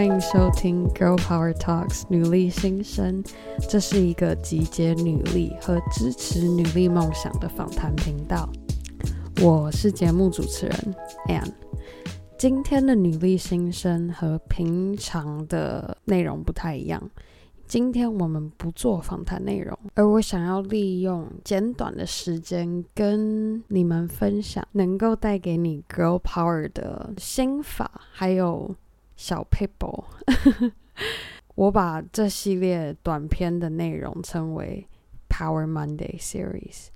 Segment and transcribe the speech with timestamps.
[0.00, 3.22] 欢迎收听《Girl Power Talks》女力新生，
[3.68, 8.48] 这是一个集结女力和支持女力梦想的访谈频道。
[9.42, 10.94] 我是节目主持人
[11.28, 11.52] Ann。
[12.38, 17.10] 今天的女力新生和平常的内容不太一样。
[17.66, 28.74] 今天我们不做访谈内容，而我想要利用简短的时间跟你们分享能够带给你 Girl Power 的心法，还有
[29.20, 30.02] 小撇步。
[31.54, 34.88] 我把这系列短片的内容称为
[35.28, 36.86] Power Monday Series。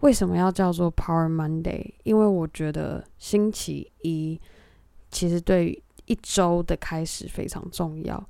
[0.00, 1.92] 为什么要叫做 Power Monday？
[2.04, 4.40] 因为我觉得星期一
[5.10, 8.26] 其实对一周的开始非常重要。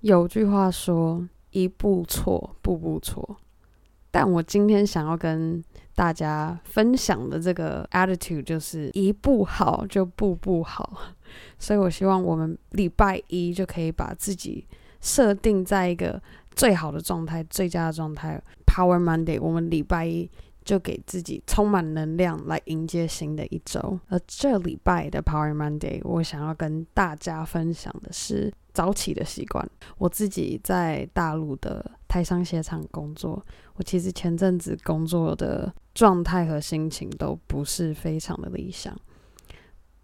[0.00, 3.38] 有句话说：“一步错，步步错。”
[4.12, 11.14] 但我今天想要跟大家分享的这个 attitude 就是“一步好就步步好”。
[11.58, 14.66] 所以我希望我们礼拜一就可以把自己
[15.00, 16.20] 设定在一个
[16.54, 18.40] 最好的状态、最佳的状态。
[18.66, 20.28] Power Monday，我们礼拜一
[20.64, 23.98] 就给自己充满能量来迎接新的一周。
[24.08, 28.52] 而这礼拜的 Power Monday，我想要跟大家分享的是。
[28.74, 29.64] 早起的习惯，
[29.98, 38.96] 我自己在大陆的台商鞋厂工作，我其实前阵子工作的状态和心情都不是非常的理想。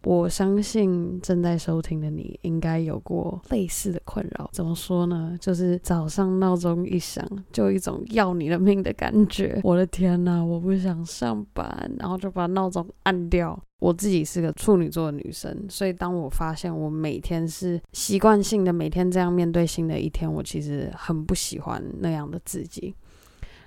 [0.02, 4.48] 我相信正在收听的你应该有过类似的困扰。
[4.52, 5.36] 怎么说呢？
[5.40, 9.60] 就是早上闹钟一响，就一种要你的命的感觉。
[9.62, 13.58] 我的天哪，我不想上班，然后就把闹钟按掉。
[13.78, 22.94] 我自己是个处女座的女生，所以当我发现我每天是习惯性的每天这样面对新的一天，我其实很不喜欢那样的自己。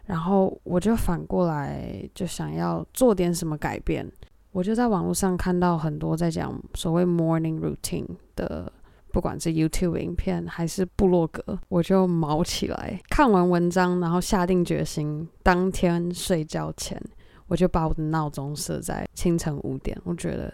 [0.06, 4.08] 然后我就反过来就想要做点什么改变。
[4.54, 8.72] 我就在网络上看到很多在讲所谓 morning routine 的，
[9.12, 17.02] 不管是 YouTube 影片还是部落格，我就毛起来看完文章，然后下定决心，当天睡觉前，
[17.48, 20.00] 我就把我的闹钟设在清晨五点。
[20.04, 20.54] 我觉得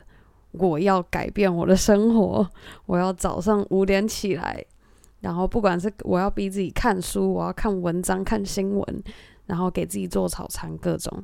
[0.51, 2.49] 我要改变我的生活，
[2.85, 4.65] 我要早上五点起来，
[5.19, 9.03] 然后不管是我要逼自己看书，我要看文章、看新闻，
[9.45, 11.21] 然后给自己做早餐，各种，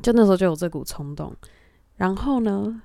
[0.00, 1.34] 就那时候就有这股冲动。
[2.00, 2.80] 然后呢，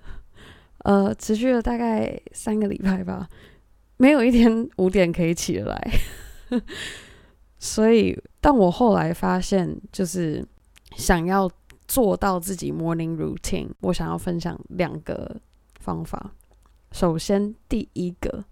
[0.80, 3.30] 呃，持续了大概三个礼拜吧，
[3.96, 5.92] 没有一天五点可以起得来。
[7.58, 10.46] 所以，但我后来发现，就是
[10.98, 11.50] 想要
[11.88, 15.40] 做到自己 morning routine，我想要分享两个
[15.80, 16.34] 方法。
[16.92, 18.44] 首先，第一个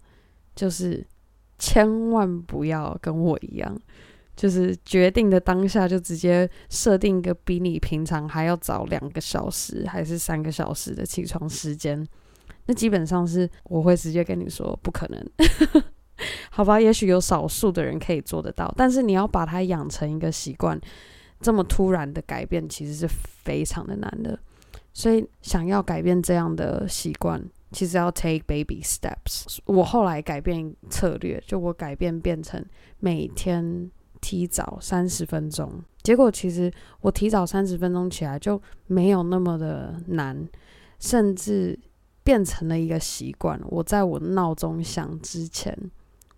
[0.56, 1.06] 就是
[1.58, 3.78] 千万不要跟我一样。
[4.36, 12.04] 就是决定的当下就直接设定一个比你平常还要早两个小时还是三个小时的起床时间，
[12.66, 15.30] 那基本上是我会直接跟你说不可能，
[16.50, 16.80] 好吧？
[16.80, 20.80] 也许有少数的人可以做得到，但是你要把它养成一个习惯，
[21.40, 24.38] 这么突然的改变其实是非常的难的。
[24.92, 27.40] 所以想要改变这样的习惯，
[27.70, 29.58] 其实要 take baby steps。
[29.64, 32.64] 我后来改变策略，就我改变变成
[32.98, 33.90] 每天。
[34.24, 35.70] 提早三十分钟，
[36.02, 40.48] 结果其实我提早三十分钟起来就没有那么的难，
[40.98, 41.78] 甚至
[42.22, 43.60] 变成了一个习惯。
[43.66, 45.76] 我在我闹钟响之前，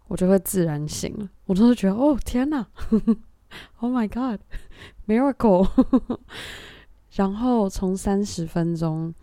[0.09, 1.31] 我就会自然醒了。
[1.45, 2.67] 我都是觉得，哦天哪，
[3.79, 5.69] Oh my God，miracle！
[7.15, 9.15] 然后从三十分钟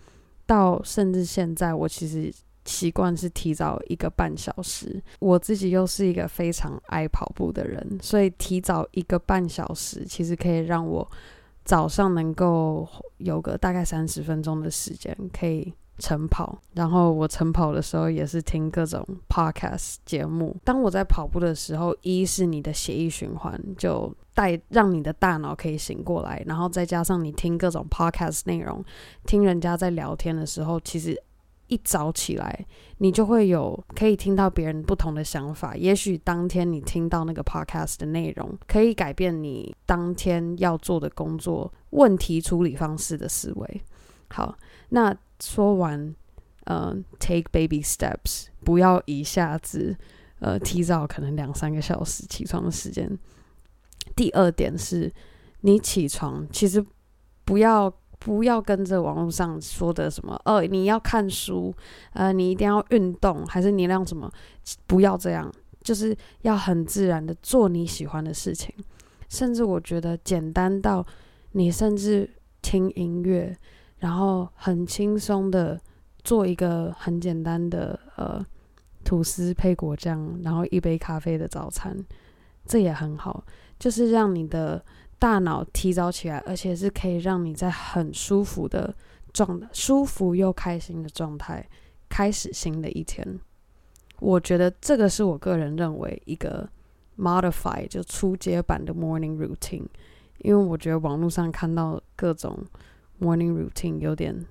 [0.45, 2.33] 到甚至现在，我其实。
[2.65, 11.05] 习惯是提早一个半小时，我自己又是一个非常爱跑步的人，所以提早一个半小时其实可以让我
[11.65, 12.87] 早上能够
[13.17, 16.57] 有个大概三十分钟的时间可以晨跑。
[16.73, 20.55] 然后我晨跑的时候也是听各种 podcast 节目。
[20.63, 28.83] 当我在跑步的时候，一是你的血液循环就带让你的大脑可以醒过来，然后再加上你听各种 podcast 内容，
[29.25, 31.21] 听人家在聊天的时候，其实。
[31.73, 32.65] 一早起来，
[32.99, 35.75] 你就会有可以听到别人不同的想法。
[35.75, 43.81] 也许当天你听到那个 podcast 的内容，可以改变你当天要做的工作问题处理方式的思维。
[44.29, 44.55] 好，
[44.89, 46.15] 那说完，
[46.65, 49.97] 呃，take baby steps，不要一下子
[50.39, 53.17] 呃提早可能两三个小时起床的时间。
[54.15, 55.11] 第二点是，
[55.61, 56.85] 你起床其实
[57.43, 57.91] 不要。
[58.23, 61.75] 不要跟着网络上说的什么，哦，你要看书，
[62.13, 64.31] 呃，你一定要运动，还是你让什么？
[64.87, 68.73] 不要这样，就是要很自然的做你喜欢的事情。
[69.27, 71.05] 甚至我觉得简单到
[71.51, 72.29] 你甚至
[72.61, 73.53] 听音乐，
[73.97, 75.77] 然后很轻松的
[76.23, 78.45] 做一个很简单的呃
[79.03, 81.97] 吐司配果酱，然后一杯咖啡的早餐，
[82.65, 83.43] 这也很好，
[83.77, 84.81] 就是让你的
[85.23, 88.93] 大脑提早起来，而且是可以让你在很舒服的
[89.31, 91.65] 状态、舒服又开心的状态
[92.09, 93.39] 开始新的一天。
[94.19, 96.69] 我觉得这个是我个人认为一个
[97.17, 99.85] modify 就初阶版的 morning routine，
[100.39, 102.61] 因为我觉得网络上看到各种
[103.21, 104.45] morning routine 有点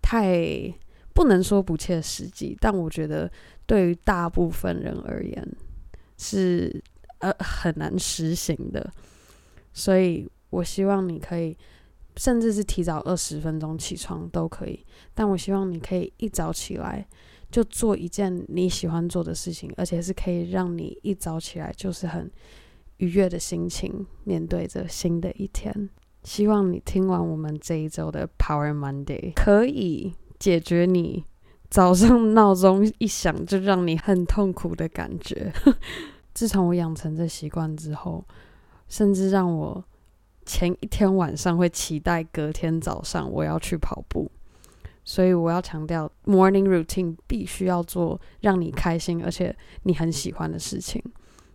[0.00, 0.72] 太
[1.12, 3.30] 不能说不切实际，但我觉得
[3.66, 5.46] 对于大部分人而言
[6.16, 6.82] 是
[7.18, 8.90] 呃很难实行的，
[9.72, 11.56] 所以我希望你可以
[12.16, 14.84] 甚至是提早二十分钟起床都可以，
[15.14, 17.06] 但我希望你可以一早起来。
[17.50, 22.30] 就做一件你喜欢做的事情，而且是可以让你一早起来就是很
[22.98, 25.90] 愉悦的心情，面对着新的一天。
[26.22, 31.24] 希望你听完我们这一周的 Power Monday，可以解决你
[31.68, 35.52] 早上闹钟一响就让你很痛苦的感觉。
[36.32, 38.24] 自从我养成这习惯之后，
[38.90, 39.82] 甚至让我
[40.44, 44.30] 前一天晚上会期待隔天早上我要去跑步。
[45.02, 51.02] 所以我要强调，morning routine 必须要做让你开心而且你很喜欢的事情，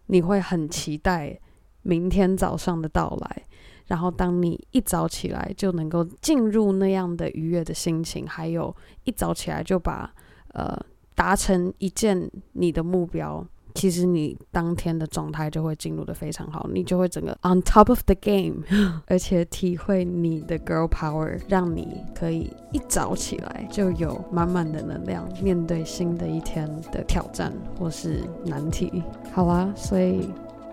[0.07, 1.39] 你会很期待
[1.83, 3.43] 明天早上的到来。
[3.85, 10.11] 然后当你一早起来就能够进入那样的愉悦的心情，还有一早起来就把
[10.53, 10.75] 呃
[11.13, 13.45] 达成一件你的目标。
[13.75, 18.63] 其实你当天的状态就会进入的非常好，你就会整个 on top of the game，
[19.05, 29.03] 而且体会你的 girl power，让你可以一早起来就有满满的能量，面对新的一天的挑战或是难题。
[29.33, 30.29] 好啦，所以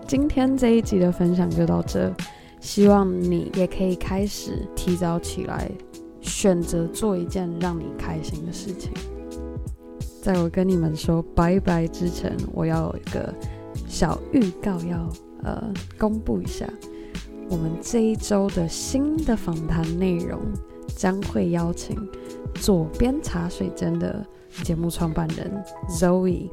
[0.07, 2.09] 今天这一集的分享就到这，
[2.61, 5.69] 希望你也可以开始提早起来，
[6.21, 8.91] 选择做一件让你开心的事情。
[10.23, 13.35] 在我跟你们说拜拜之前，我要有一个
[13.89, 15.09] 小预告要，
[15.43, 15.61] 呃
[15.99, 16.65] 公布一下，
[17.49, 20.39] 我们这一周的新的访谈内容
[20.95, 21.97] 将会邀请
[22.55, 24.25] 左边茶水间的
[24.63, 26.49] 节目创办人 Zoe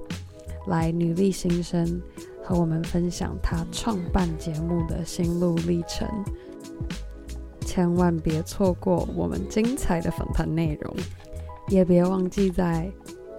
[0.66, 2.02] 来女力新生
[2.42, 6.08] 和我们分享她创办节目的心路历程，
[7.60, 10.92] 千万别错过我们精彩的访谈内容，
[11.68, 12.90] 也别忘记在。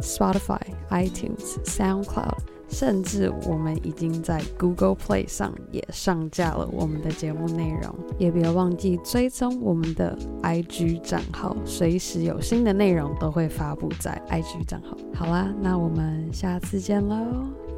[0.01, 0.59] Spotify、
[0.89, 2.38] iTunes、SoundCloud，
[2.69, 7.94] 甚至我们已经在 Google Play 上也上架了我们的节目内容。
[8.18, 14.98] 也别忘记追踪我们的 IG 账号，随时有新的内容都会发布在 IG 账号。
[15.13, 17.15] 好啦，那我们下次见喽，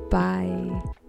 [0.10, 1.03] 拜。